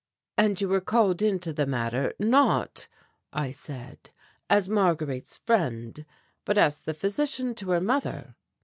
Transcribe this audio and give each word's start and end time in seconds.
"And 0.35 0.59
you 0.59 0.67
were 0.67 0.81
called 0.81 1.21
into 1.21 1.53
the 1.53 1.67
matter, 1.67 2.15
not," 2.17 2.87
I 3.31 3.51
said, 3.51 4.09
"as 4.49 4.67
Marguerite's 4.67 5.37
friend, 5.37 6.03
but 6.43 6.57
as 6.57 6.79
the 6.81 6.95
physician 6.95 7.53
to 7.53 7.69
her 7.69 7.81
mother?" 7.81 8.35